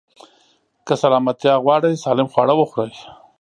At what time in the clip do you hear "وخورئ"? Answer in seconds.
2.57-2.95